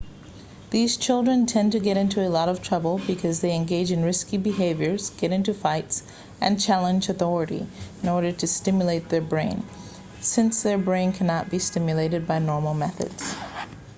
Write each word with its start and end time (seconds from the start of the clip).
these 0.71 0.97
children 0.97 1.45
tend 1.45 1.73
to 1.73 1.79
get 1.79 1.95
into 1.95 2.27
a 2.27 2.33
lot 2.35 2.49
of 2.49 2.59
trouble 2.63 2.99
because 3.05 3.39
they 3.39 3.55
engage 3.55 3.91
in 3.91 4.01
risky 4.03 4.35
behaviors 4.35 5.11
get 5.11 5.31
into 5.31 5.53
fights 5.53 6.01
and 6.41 6.59
challenge 6.59 7.07
authority 7.07 7.67
in 8.01 8.09
order 8.09 8.31
to 8.31 8.47
stimulate 8.47 9.09
their 9.09 9.21
brain 9.21 9.63
since 10.19 10.63
their 10.63 10.79
brain 10.79 11.13
can 11.13 11.27
not 11.27 11.51
be 11.51 11.59
stimulated 11.59 12.25
by 12.25 12.39
normal 12.39 12.73
methods 12.73 13.35